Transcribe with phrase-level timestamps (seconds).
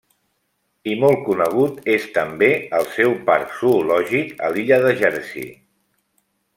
[0.93, 5.57] I molt conegut és també el seu parc zoològic a l'illa de Jersey.